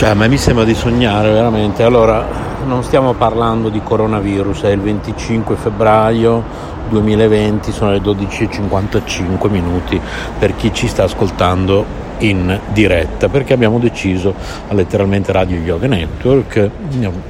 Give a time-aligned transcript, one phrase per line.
[0.00, 1.82] Cioè, a me mi sembra di sognare veramente.
[1.82, 2.26] Allora,
[2.64, 6.42] non stiamo parlando di coronavirus, è il 25 febbraio
[6.88, 10.00] 2020, sono le 12.55 minuti
[10.38, 11.84] per chi ci sta ascoltando
[12.20, 14.34] in diretta perché abbiamo deciso
[14.68, 16.70] a letteralmente Radio Yoga Network,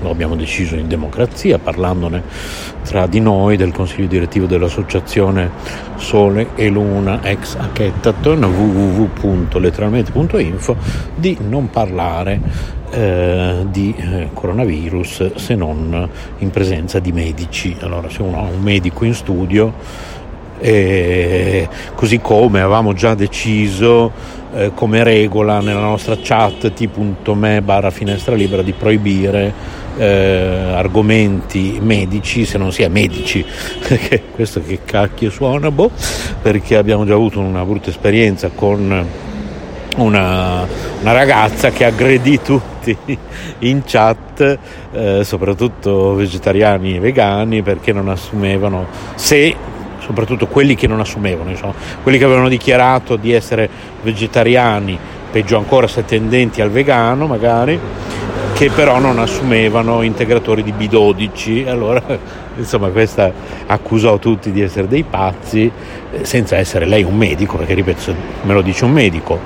[0.00, 2.22] lo abbiamo deciso in democrazia parlandone
[2.84, 5.50] tra di noi del consiglio direttivo dell'associazione
[5.96, 10.76] Sole e Luna ex Hackathon www.letteralmente.info
[11.14, 17.76] di non parlare eh, di eh, coronavirus se non in presenza di medici.
[17.80, 19.74] Allora se uno ha un medico in studio
[20.60, 24.12] e così come avevamo già deciso
[24.54, 29.52] eh, come regola nella nostra chat t.me barra finestra libera di proibire
[29.96, 33.44] eh, argomenti medici se non si è medici
[34.34, 35.90] questo che cacchio suona boh
[36.40, 39.06] perché abbiamo già avuto una brutta esperienza con
[39.96, 40.66] una,
[41.00, 42.96] una ragazza che aggredì tutti
[43.60, 44.58] in chat
[44.92, 48.86] eh, soprattutto vegetariani e vegani perché non assumevano
[49.16, 49.54] se
[49.98, 53.68] soprattutto quelli che non assumevano, insomma, quelli che avevano dichiarato di essere
[54.02, 54.98] vegetariani,
[55.30, 57.78] peggio ancora se tendenti al vegano magari,
[58.54, 61.68] che però non assumevano integratori di B12.
[61.68, 62.02] Allora,
[62.56, 63.32] insomma, questa
[63.66, 65.70] accusò tutti di essere dei pazzi,
[66.10, 69.38] eh, senza essere lei un medico, perché ripeto, me lo dice un medico,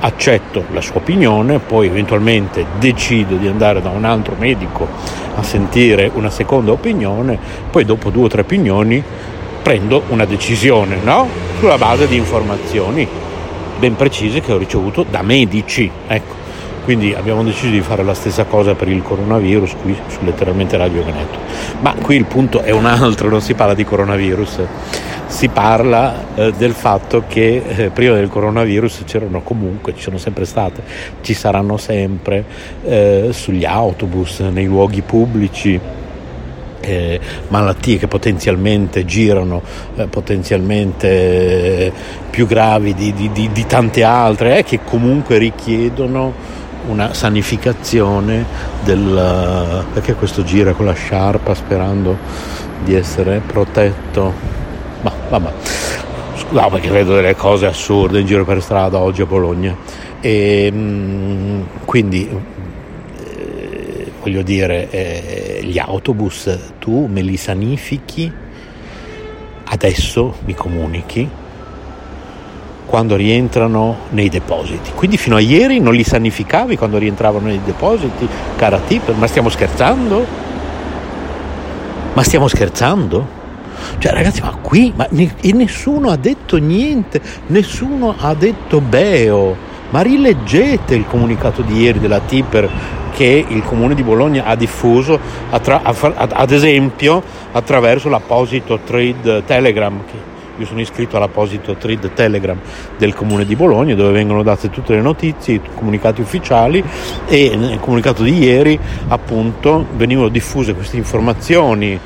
[0.00, 4.86] accetto la sua opinione, poi eventualmente decido di andare da un altro medico
[5.34, 7.38] a sentire una seconda opinione,
[7.70, 9.02] poi dopo due o tre opinioni
[9.68, 11.28] prendo una decisione, no?
[11.58, 13.06] Sulla base di informazioni
[13.78, 16.36] ben precise che ho ricevuto da medici, ecco.
[16.84, 21.04] Quindi abbiamo deciso di fare la stessa cosa per il coronavirus qui su letteralmente Radio
[21.04, 21.38] Veneto.
[21.80, 24.60] Ma qui il punto è un altro, non si parla di coronavirus,
[25.26, 30.46] si parla eh, del fatto che eh, prima del coronavirus c'erano comunque, ci sono sempre
[30.46, 30.82] state,
[31.20, 32.42] ci saranno sempre
[32.84, 35.78] eh, sugli autobus, nei luoghi pubblici
[36.80, 39.62] eh, malattie che potenzialmente girano,
[39.96, 41.92] eh, potenzialmente eh,
[42.30, 48.44] più gravi di, di, di, di tante altre eh, che comunque richiedono una sanificazione
[48.82, 52.16] del perché questo gira con la sciarpa sperando
[52.84, 54.32] di essere protetto?
[55.02, 55.50] Ma vabbè.
[56.50, 59.76] No perché vedo delle cose assurde in giro per strada oggi a Bologna.
[60.20, 62.28] E mm, quindi
[64.28, 68.30] voglio dire, eh, gli autobus tu me li sanifichi,
[69.64, 71.28] adesso mi comunichi
[72.84, 74.92] quando rientrano nei depositi.
[74.94, 79.48] Quindi fino a ieri non li sanificavi quando rientravano nei depositi, cara Tipper, ma stiamo
[79.48, 80.26] scherzando?
[82.12, 83.36] Ma stiamo scherzando?
[83.96, 89.67] Cioè ragazzi, ma qui ma, e nessuno ha detto niente, nessuno ha detto beo.
[89.90, 92.68] Ma rileggete il comunicato di ieri della Tipper
[93.14, 95.18] che il comune di Bologna ha diffuso
[95.50, 100.00] attra- ad esempio attraverso l'apposito thread Telegram
[100.58, 102.58] io sono iscritto all'apposito thread Telegram
[102.96, 106.82] del comune di Bologna dove vengono date tutte le notizie, i comunicati ufficiali
[107.26, 111.98] e nel comunicato di ieri appunto venivano diffuse queste informazioni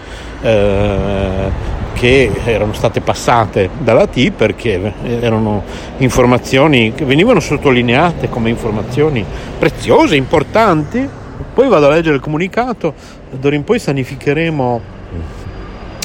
[0.43, 5.63] eh, che erano state passate dalla T perché erano
[5.99, 9.25] informazioni che venivano sottolineate come informazioni
[9.59, 11.09] preziose, importanti.
[11.55, 12.95] Poi vado a leggere il comunicato,
[13.31, 14.81] d'ora in poi sanificheremo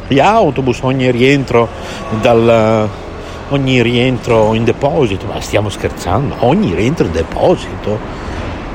[0.08, 1.68] gli autobus ogni rientro
[2.22, 2.90] dal,
[3.50, 8.00] ogni rientro in deposito, ma stiamo scherzando, ogni rientro in deposito,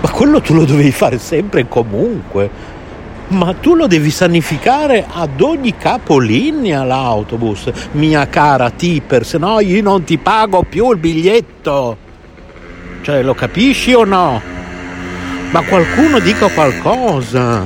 [0.01, 2.51] ma quello tu lo dovevi fare sempre e comunque
[3.33, 9.83] ma tu lo devi sanificare ad ogni capolinea l'autobus, mia cara tipper, se no io
[9.83, 11.97] non ti pago più il biglietto.
[13.03, 14.41] Cioè, lo capisci o no?
[15.51, 17.65] Ma qualcuno dica qualcosa.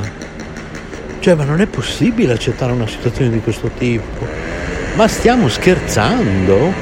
[1.19, 4.27] Cioè, ma non è possibile accettare una situazione di questo tipo.
[4.95, 6.73] Ma stiamo scherzando?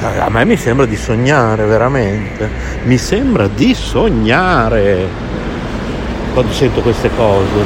[0.00, 2.48] A me mi sembra di sognare, veramente.
[2.84, 5.31] Mi sembra di sognare
[6.32, 7.64] quando sento queste cose,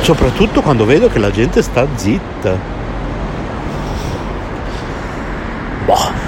[0.00, 2.72] soprattutto quando vedo che la gente sta zitta.
[5.84, 6.22] Boh.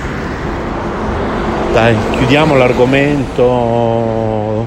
[1.72, 4.66] Dai, chiudiamo l'argomento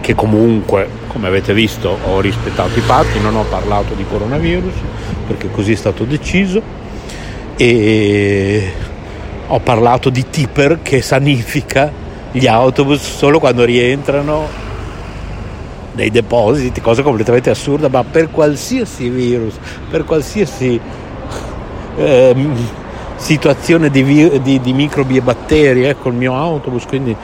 [0.00, 4.74] che comunque, come avete visto, ho rispettato i patti, non ho parlato di coronavirus
[5.26, 6.62] perché così è stato deciso
[7.56, 8.72] e
[9.48, 11.90] ho parlato di tipper che sanifica
[12.30, 14.65] gli autobus solo quando rientrano
[15.96, 19.54] nei depositi, cosa completamente assurda, ma per qualsiasi virus,
[19.90, 20.80] per qualsiasi
[21.96, 22.34] eh,
[23.16, 27.16] situazione di, vi- di, di microbi e batteri ecco il mio autobus quindi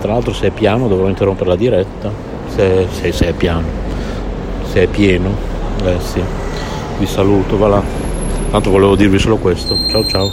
[0.00, 2.12] tra l'altro se è piano dovrò interrompere la diretta
[2.54, 3.66] se, se, se è piano
[4.70, 5.34] se è pieno
[5.84, 6.22] eh sì
[7.00, 7.82] vi saluto va là.
[8.50, 9.74] Tanto volevo dirvi solo questo.
[9.88, 10.28] Ciao ciao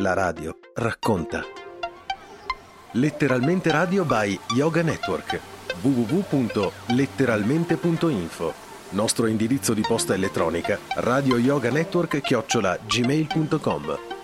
[0.00, 1.44] La radio racconta.
[2.92, 5.38] Letteralmente radio by Yoga Network.
[5.82, 8.54] www.letteralmente.info.
[8.92, 14.19] Nostro indirizzo di posta elettronica radioyoganetwork chiocciola gmail.com